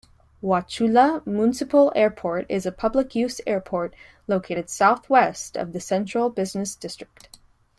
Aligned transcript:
Wauchula 0.41 1.23
Municipal 1.27 1.93
Airport 1.95 2.47
is 2.49 2.65
a 2.65 2.71
public-use 2.71 3.39
airport 3.45 3.93
located 4.27 4.67
southwest 4.67 5.55
of 5.55 5.73
the 5.73 5.79
central 5.79 6.31
business 6.31 6.75
district. 6.75 7.37